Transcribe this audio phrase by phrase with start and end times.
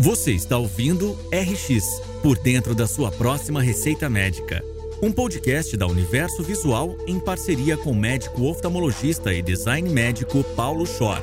[0.00, 4.64] Você está ouvindo RX Por Dentro da Sua Próxima Receita Médica.
[5.02, 10.86] Um podcast da Universo Visual em parceria com o médico oftalmologista e design médico Paulo
[10.86, 11.20] Schor.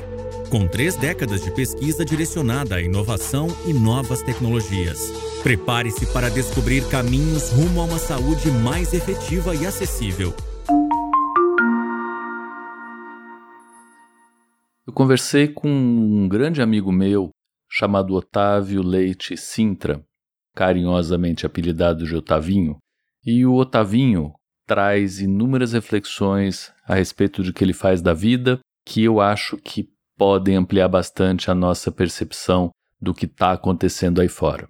[0.48, 5.10] Com três décadas de pesquisa direcionada à inovação e novas tecnologias.
[5.42, 10.32] Prepare-se para descobrir caminhos rumo a uma saúde mais efetiva e acessível.
[14.86, 17.32] Eu conversei com um grande amigo meu
[17.68, 20.04] chamado Otávio Leite Sintra,
[20.54, 22.78] carinhosamente apelidado de Otavinho,
[23.24, 24.32] e o Otavinho
[24.66, 29.88] traz inúmeras reflexões a respeito de que ele faz da vida que eu acho que
[30.16, 34.68] podem ampliar bastante a nossa percepção do que está acontecendo aí fora.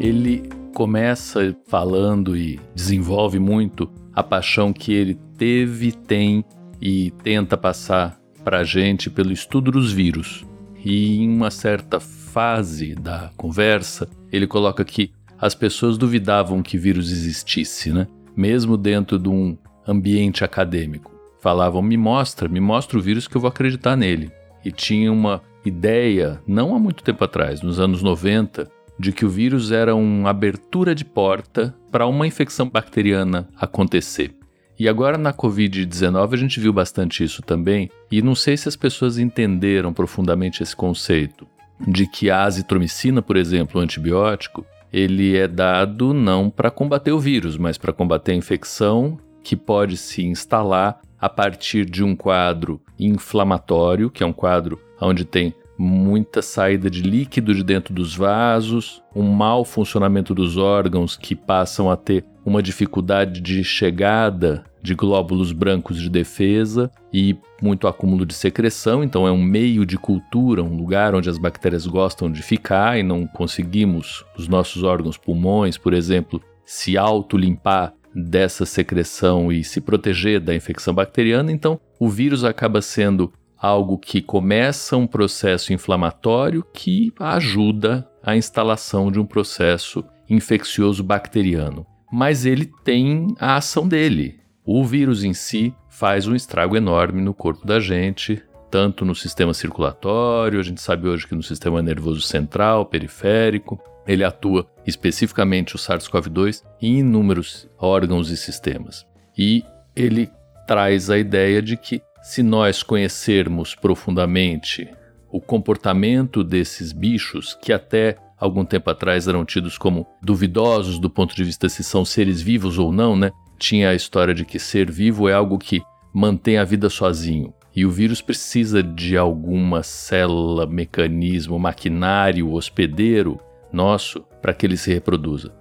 [0.00, 6.44] Ele começa falando e desenvolve muito a paixão que ele teve, tem
[6.80, 10.44] e tenta passar para a gente pelo estudo dos vírus.
[10.84, 17.10] E em uma certa fase da conversa, ele coloca que as pessoas duvidavam que vírus
[17.10, 18.06] existisse, né?
[18.36, 19.56] mesmo dentro de um
[19.86, 21.12] ambiente acadêmico.
[21.40, 24.30] Falavam: me mostra, me mostra o vírus que eu vou acreditar nele.
[24.64, 29.28] E tinha uma ideia, não há muito tempo atrás, nos anos 90, de que o
[29.28, 34.34] vírus era uma abertura de porta para uma infecção bacteriana acontecer.
[34.78, 38.76] E agora na Covid-19 a gente viu bastante isso também, e não sei se as
[38.76, 41.46] pessoas entenderam profundamente esse conceito
[41.80, 47.18] de que a azitromicina, por exemplo, o antibiótico, ele é dado não para combater o
[47.18, 52.80] vírus, mas para combater a infecção que pode se instalar a partir de um quadro
[52.98, 59.02] inflamatório, que é um quadro onde tem muita saída de líquido de dentro dos vasos,
[59.14, 65.50] um mau funcionamento dos órgãos que passam a ter uma dificuldade de chegada de glóbulos
[65.50, 70.76] brancos de defesa e muito acúmulo de secreção, então é um meio de cultura, um
[70.76, 75.92] lugar onde as bactérias gostam de ficar e não conseguimos os nossos órgãos pulmões, por
[75.92, 82.80] exemplo, se autolimpar dessa secreção e se proteger da infecção bacteriana, então o vírus acaba
[82.80, 91.02] sendo algo que começa um processo inflamatório que ajuda a instalação de um processo infeccioso
[91.02, 91.86] bacteriano.
[92.12, 94.40] Mas ele tem a ação dele.
[94.64, 99.54] O vírus em si faz um estrago enorme no corpo da gente, tanto no sistema
[99.54, 105.78] circulatório, a gente sabe hoje que no sistema nervoso central, periférico, ele atua especificamente o
[105.78, 109.06] SARS-CoV-2 em inúmeros órgãos e sistemas.
[109.36, 109.64] E
[109.94, 110.30] ele
[110.66, 114.88] traz a ideia de que se nós conhecermos profundamente
[115.30, 121.36] o comportamento desses bichos, que até algum tempo atrás eram tidos como duvidosos do ponto
[121.36, 123.30] de vista se são seres vivos ou não, né?
[123.60, 125.80] Tinha a história de que ser vivo é algo que
[126.12, 127.54] mantém a vida sozinho.
[127.74, 133.38] E o vírus precisa de alguma célula, mecanismo, maquinário, hospedeiro
[133.72, 135.54] nosso para que ele se reproduza.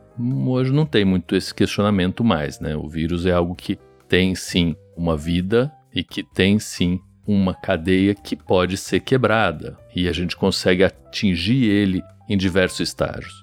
[0.47, 2.75] Hoje não tem muito esse questionamento mais, né?
[2.75, 3.77] O vírus é algo que
[4.09, 10.07] tem sim uma vida e que tem sim uma cadeia que pode ser quebrada e
[10.07, 13.33] a gente consegue atingir ele em diversos estágios.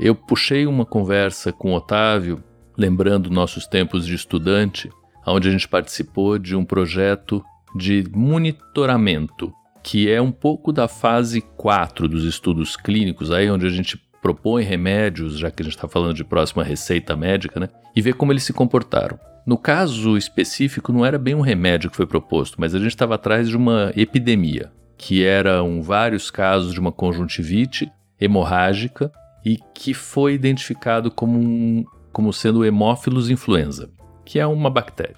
[0.00, 2.42] Eu puxei uma conversa com Otávio,
[2.76, 4.90] lembrando nossos tempos de estudante,
[5.26, 9.52] onde a gente participou de um projeto de monitoramento,
[9.82, 14.64] que é um pouco da fase 4 dos estudos clínicos, aí onde a gente propõe
[14.64, 17.68] remédios, já que a gente está falando de próxima receita médica, né?
[17.94, 19.18] E ver como eles se comportaram.
[19.48, 23.14] No caso específico, não era bem um remédio que foi proposto, mas a gente estava
[23.14, 29.10] atrás de uma epidemia, que eram vários casos de uma conjuntivite hemorrágica
[29.42, 31.82] e que foi identificado como, um,
[32.12, 33.88] como sendo hemófilos influenza,
[34.22, 35.16] que é uma bactéria.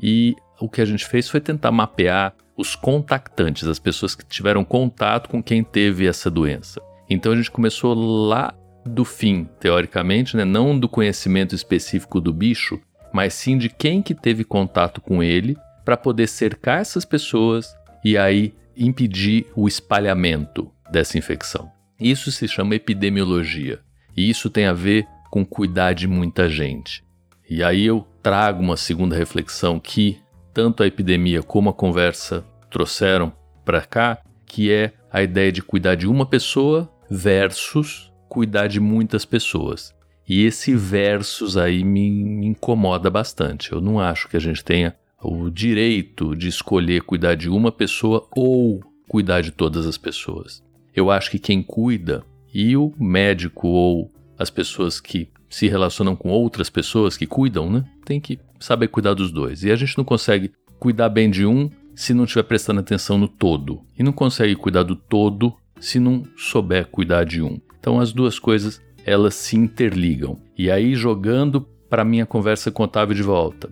[0.00, 4.64] E o que a gente fez foi tentar mapear os contactantes, as pessoas que tiveram
[4.64, 6.80] contato com quem teve essa doença.
[7.10, 8.54] Então a gente começou lá
[8.86, 10.44] do fim, teoricamente, né?
[10.44, 12.80] não do conhecimento específico do bicho,
[13.14, 17.72] mas sim de quem que teve contato com ele para poder cercar essas pessoas
[18.04, 21.70] e aí impedir o espalhamento dessa infecção.
[21.98, 23.78] Isso se chama epidemiologia.
[24.16, 27.04] E isso tem a ver com cuidar de muita gente.
[27.48, 30.18] E aí eu trago uma segunda reflexão que
[30.52, 33.32] tanto a epidemia como a conversa trouxeram
[33.64, 39.24] para cá, que é a ideia de cuidar de uma pessoa versus cuidar de muitas
[39.24, 39.93] pessoas.
[40.28, 42.06] E esse versus aí me
[42.46, 43.72] incomoda bastante.
[43.72, 48.26] Eu não acho que a gente tenha o direito de escolher cuidar de uma pessoa
[48.30, 50.62] ou cuidar de todas as pessoas.
[50.94, 56.30] Eu acho que quem cuida e o médico ou as pessoas que se relacionam com
[56.30, 57.84] outras pessoas que cuidam, né?
[58.04, 59.62] Tem que saber cuidar dos dois.
[59.62, 63.28] E a gente não consegue cuidar bem de um se não estiver prestando atenção no
[63.28, 63.82] todo.
[63.98, 67.60] E não consegue cuidar do todo se não souber cuidar de um.
[67.78, 70.38] Então as duas coisas elas se interligam.
[70.56, 73.70] E aí jogando para minha conversa com Otávio de volta,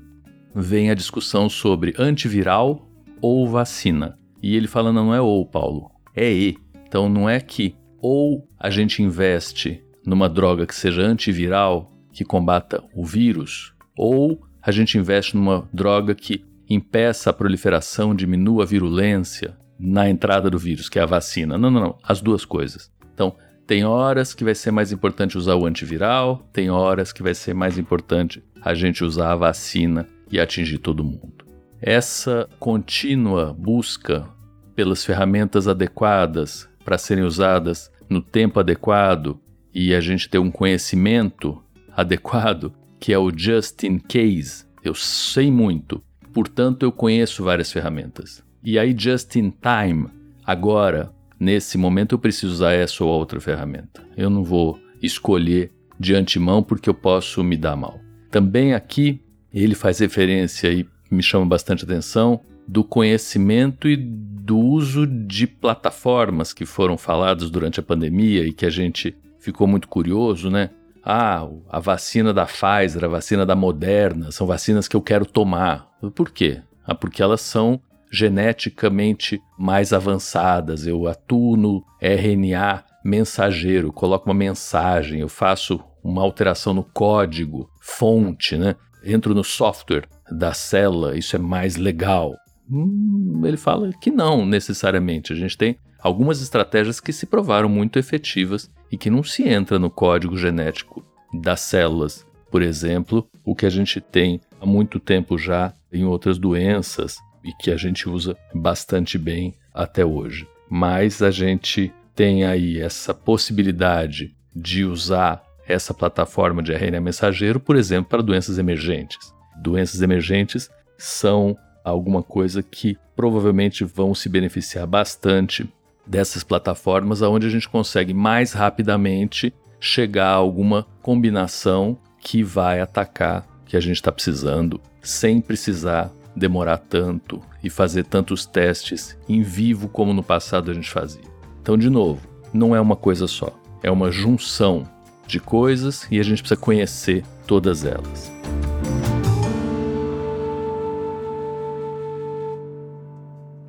[0.54, 2.88] vem a discussão sobre antiviral
[3.20, 4.18] ou vacina.
[4.42, 6.58] E ele fala não é ou, Paulo, é e.
[6.86, 12.82] Então não é que ou a gente investe numa droga que seja antiviral, que combata
[12.94, 19.56] o vírus, ou a gente investe numa droga que impeça a proliferação, diminua a virulência
[19.78, 21.58] na entrada do vírus, que é a vacina.
[21.58, 21.98] Não, não, não.
[22.02, 22.90] As duas coisas.
[23.12, 23.34] Então,
[23.72, 27.54] tem horas que vai ser mais importante usar o antiviral, tem horas que vai ser
[27.54, 31.46] mais importante a gente usar a vacina e atingir todo mundo.
[31.80, 34.28] Essa contínua busca
[34.76, 39.40] pelas ferramentas adequadas para serem usadas no tempo adequado
[39.72, 41.58] e a gente ter um conhecimento
[41.96, 44.66] adequado, que é o just in case.
[44.84, 48.44] Eu sei muito, portanto eu conheço várias ferramentas.
[48.62, 50.08] E aí, just in time,
[50.44, 51.10] agora,
[51.42, 54.06] nesse momento, eu preciso usar essa ou outra ferramenta.
[54.16, 57.98] Eu não vou escolher de antemão porque eu posso me dar mal.
[58.30, 59.20] Também aqui
[59.52, 66.52] ele faz referência e me chama bastante atenção do conhecimento e do uso de plataformas
[66.52, 70.70] que foram faladas durante a pandemia e que a gente ficou muito curioso, né?
[71.04, 75.90] Ah, a vacina da Pfizer, a vacina da Moderna, são vacinas que eu quero tomar.
[76.14, 76.62] Por quê?
[76.86, 77.80] Ah, porque elas são
[78.12, 80.86] geneticamente mais avançadas.
[80.86, 88.56] Eu atuo no RNA mensageiro, coloco uma mensagem, eu faço uma alteração no código, fonte,
[88.56, 88.76] né?
[89.02, 92.34] Entro no software da célula, isso é mais legal.
[92.70, 95.32] Hum, ele fala que não necessariamente.
[95.32, 99.78] A gente tem algumas estratégias que se provaram muito efetivas e que não se entra
[99.78, 102.26] no código genético das células.
[102.50, 107.52] Por exemplo, o que a gente tem há muito tempo já em outras doenças e
[107.52, 110.46] que a gente usa bastante bem até hoje.
[110.68, 117.76] Mas a gente tem aí essa possibilidade de usar essa plataforma de RNA mensageiro, por
[117.76, 119.32] exemplo, para doenças emergentes.
[119.56, 125.68] Doenças emergentes são alguma coisa que provavelmente vão se beneficiar bastante
[126.06, 133.46] dessas plataformas, onde a gente consegue mais rapidamente chegar a alguma combinação que vai atacar
[133.66, 139.88] que a gente está precisando, sem precisar demorar tanto e fazer tantos testes em vivo
[139.88, 141.22] como no passado a gente fazia.
[141.60, 144.88] Então, de novo, não é uma coisa só, é uma junção
[145.26, 148.32] de coisas e a gente precisa conhecer todas elas.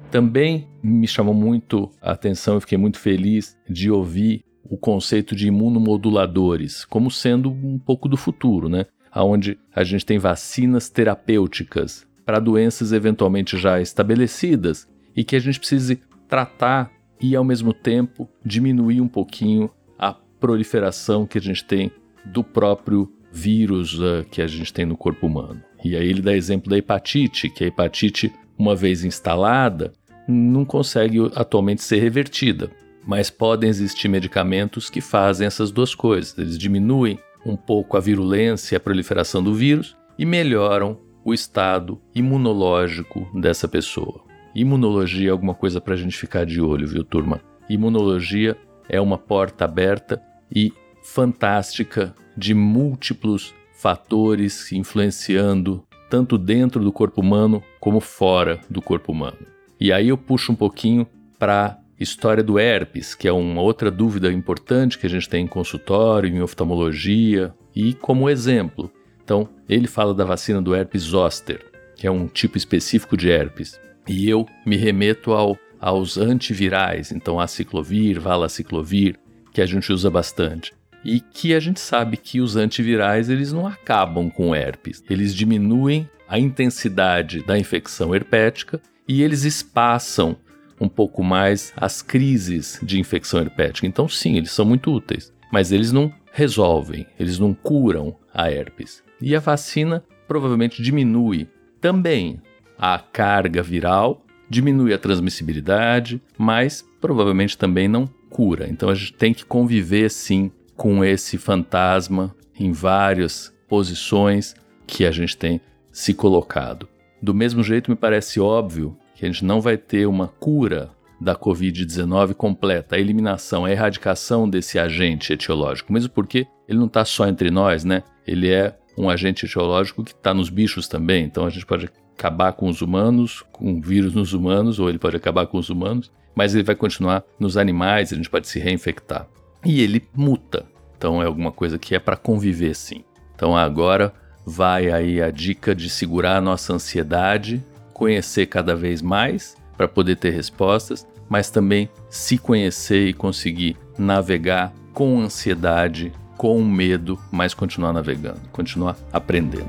[0.10, 5.48] Também me chamou muito a atenção e fiquei muito feliz de ouvir o conceito de
[5.48, 8.86] imunomoduladores como sendo um pouco do futuro, né?
[9.16, 15.60] Onde a gente tem vacinas terapêuticas para doenças eventualmente já estabelecidas e que a gente
[15.60, 16.92] precise tratar
[17.22, 21.92] e ao mesmo tempo diminuir um pouquinho a proliferação que a gente tem
[22.26, 25.62] do próprio vírus uh, que a gente tem no corpo humano.
[25.84, 29.92] E aí ele dá exemplo da hepatite, que a hepatite, uma vez instalada,
[30.28, 32.70] não consegue atualmente ser revertida.
[33.06, 36.38] Mas podem existir medicamentos que fazem essas duas coisas.
[36.38, 42.02] Eles diminuem um pouco a virulência e a proliferação do vírus e melhoram o estado
[42.14, 44.24] imunológico dessa pessoa.
[44.56, 47.42] Imunologia é alguma coisa para a gente ficar de olho, viu, turma?
[47.70, 48.58] Imunologia
[48.88, 50.22] é uma porta aberta
[50.54, 50.72] e
[51.02, 59.48] fantástica de múltiplos fatores influenciando tanto dentro do corpo humano como fora do corpo humano.
[59.80, 61.08] E aí eu puxo um pouquinho
[61.40, 65.48] para história do herpes, que é uma outra dúvida importante que a gente tem em
[65.48, 68.92] consultório, em oftalmologia, e como exemplo.
[69.24, 71.66] Então, ele fala da vacina do herpes zoster,
[71.96, 73.80] que é um tipo específico de herpes.
[74.08, 79.18] E eu me remeto ao, aos antivirais, então a ciclovir, valaciclovir,
[79.54, 80.74] que a gente usa bastante.
[81.06, 85.34] E que a gente sabe que os antivirais eles não acabam com o herpes, eles
[85.36, 90.38] diminuem a intensidade da infecção herpética e eles espaçam
[90.80, 93.86] um pouco mais as crises de infecção herpética.
[93.86, 99.03] Então, sim, eles são muito úteis, mas eles não resolvem, eles não curam a herpes.
[99.24, 101.48] E a vacina provavelmente diminui
[101.80, 102.42] também
[102.78, 108.68] a carga viral, diminui a transmissibilidade, mas provavelmente também não cura.
[108.70, 115.12] Então a gente tem que conviver sim com esse fantasma em várias posições que a
[115.12, 116.90] gente tem se colocado.
[117.22, 121.34] Do mesmo jeito, me parece óbvio que a gente não vai ter uma cura da
[121.34, 127.26] Covid-19 completa, a eliminação, a erradicação desse agente etiológico, mesmo porque ele não está só
[127.26, 128.04] entre nós, né?
[128.28, 132.54] Ele é um agente etiológico que está nos bichos também, então a gente pode acabar
[132.54, 136.12] com os humanos, com o vírus nos humanos, ou ele pode acabar com os humanos,
[136.36, 139.28] mas ele vai continuar nos animais, a gente pode se reinfectar.
[139.66, 140.66] E ele muta.
[140.98, 143.04] Então é alguma coisa que é para conviver sim.
[143.36, 144.14] Então agora
[144.46, 150.18] vai aí a dica de segurar a nossa ansiedade, conhecer cada vez mais para poder
[150.18, 156.12] ter respostas, mas também se conhecer e conseguir navegar com ansiedade,
[156.44, 159.66] com medo, mas continuar navegando, continuar aprendendo.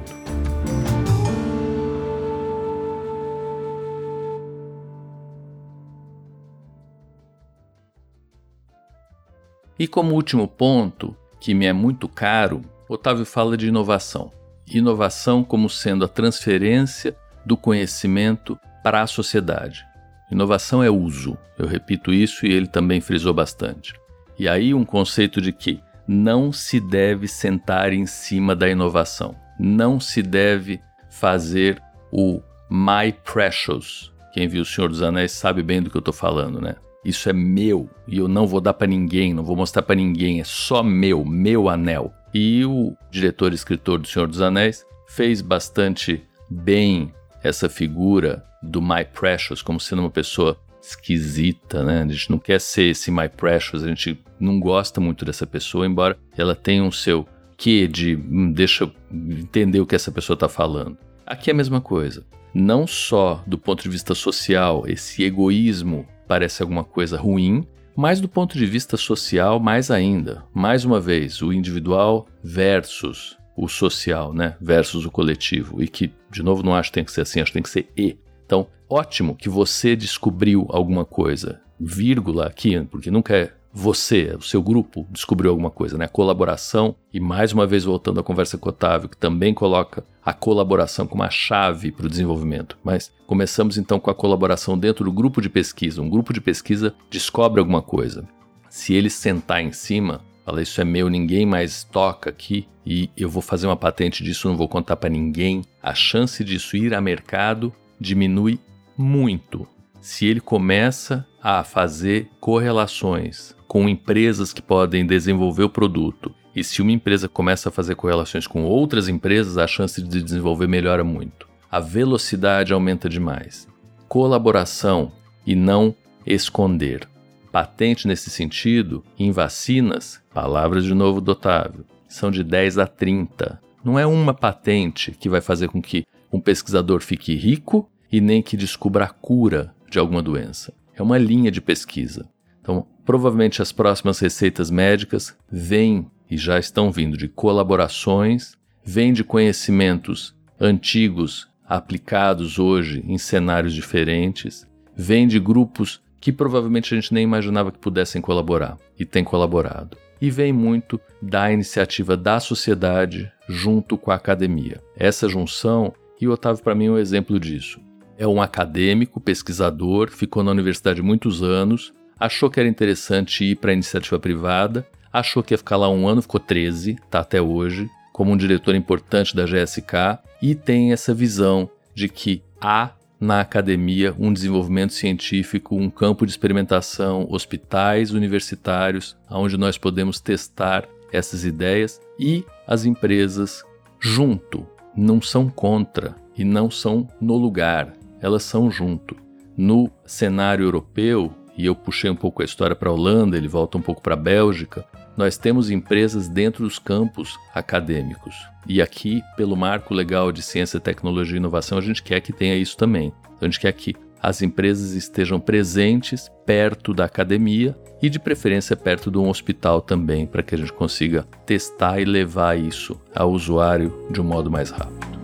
[9.79, 14.33] E como último ponto, que me é muito caro, Otávio fala de inovação.
[14.67, 17.17] Inovação como sendo a transferência
[17.47, 19.87] do conhecimento para a sociedade.
[20.29, 23.95] Inovação é uso, eu repito isso e ele também frisou bastante.
[24.37, 29.99] E aí um conceito de que não se deve sentar em cima da inovação, não
[29.99, 30.81] se deve
[31.11, 31.81] fazer
[32.13, 34.13] o my precious.
[34.33, 36.77] Quem viu O Senhor dos Anéis sabe bem do que eu estou falando, né?
[37.05, 40.41] Isso é meu e eu não vou dar para ninguém, não vou mostrar para ninguém,
[40.41, 42.13] é só meu, meu anel.
[42.33, 48.81] E o diretor e escritor do Senhor dos Anéis fez bastante bem essa figura do
[48.81, 52.03] My Precious como sendo uma pessoa esquisita, né?
[52.03, 55.87] A gente não quer ser esse My Precious, a gente não gosta muito dessa pessoa,
[55.87, 57.27] embora ela tenha um seu
[57.57, 60.99] quê de hum, deixa eu entender o que essa pessoa está falando.
[61.27, 62.25] Aqui é a mesma coisa.
[62.53, 68.29] Não só do ponto de vista social, esse egoísmo parece alguma coisa ruim, mas do
[68.29, 70.45] ponto de vista social, mais ainda.
[70.53, 74.57] Mais uma vez, o individual versus o social, né?
[74.61, 75.83] Versus o coletivo.
[75.83, 77.71] E que, de novo, não acho que tem que ser assim, acho que tem que
[77.71, 78.19] ser e.
[78.47, 81.61] Então, ótimo que você descobriu alguma coisa.
[81.79, 86.07] Vírgula aqui, porque nunca é você, o seu grupo, descobriu alguma coisa, né?
[86.07, 90.33] Colaboração, e mais uma vez voltando à conversa com o Otávio, que também coloca a
[90.33, 92.79] colaboração como a chave para o desenvolvimento.
[92.85, 96.01] Mas começamos então com a colaboração dentro do grupo de pesquisa.
[96.01, 98.25] Um grupo de pesquisa descobre alguma coisa.
[98.71, 103.29] Se ele sentar em cima, fala isso é meu, ninguém mais toca aqui e eu
[103.29, 105.65] vou fazer uma patente disso, não vou contar para ninguém.
[105.83, 107.73] A chance disso ir a mercado
[108.05, 108.61] diminui
[108.97, 109.67] muito.
[110.01, 116.33] Se ele começa a fazer correlações com empresas que podem desenvolver o produto.
[116.55, 120.69] E se uma empresa começa a fazer correlações com outras empresas, a chance de desenvolver
[120.69, 121.49] melhora muito.
[121.69, 123.67] A velocidade aumenta demais.
[124.07, 125.11] Colaboração
[125.45, 125.93] e não
[126.25, 127.09] esconder.
[127.51, 133.61] Patente nesse sentido, em vacinas, palavras de novo do Otávio, são de 10 a 30.
[133.85, 138.41] Não é uma patente que vai fazer com que um pesquisador fique rico e nem
[138.41, 140.73] que descubra a cura de alguma doença.
[140.95, 142.29] É uma linha de pesquisa.
[142.61, 148.53] Então, provavelmente as próximas receitas médicas vêm e já estão vindo de colaborações,
[148.85, 157.01] vêm de conhecimentos antigos aplicados hoje em cenários diferentes, vêm de grupos que provavelmente a
[157.01, 159.97] gente nem imaginava que pudessem colaborar e têm colaborado.
[160.21, 164.81] E vem muito da iniciativa da sociedade junto com a academia.
[164.97, 167.81] Essa junção, e o Otávio para mim é um exemplo disso.
[168.17, 173.73] É um acadêmico, pesquisador, ficou na universidade muitos anos, achou que era interessante ir para
[173.73, 177.91] a iniciativa privada, achou que ia ficar lá um ano, ficou 13, tá até hoje,
[178.13, 184.15] como um diretor importante da GSK, e tem essa visão de que há na academia
[184.19, 192.01] um desenvolvimento científico, um campo de experimentação, hospitais universitários, onde nós podemos testar essas ideias
[192.19, 193.65] e as empresas
[193.99, 194.67] junto,
[194.97, 197.95] não são contra e não são no lugar,
[198.25, 199.15] elas são junto.
[199.55, 203.77] No cenário europeu, e eu puxei um pouco a história para a Holanda, ele volta
[203.77, 204.83] um pouco para a Bélgica,
[205.15, 208.35] nós temos empresas dentro dos campos acadêmicos.
[208.67, 212.57] E aqui, pelo marco legal de ciência, tecnologia e inovação, a gente quer que tenha
[212.57, 213.13] isso também.
[213.37, 218.75] Então, a gente quer que as empresas estejam presentes perto da academia e, de preferência,
[218.75, 223.31] perto de um hospital também, para que a gente consiga testar e levar isso ao
[223.31, 225.24] usuário de um modo mais rápido.